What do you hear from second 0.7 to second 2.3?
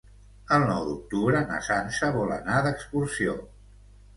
d'octubre na Sança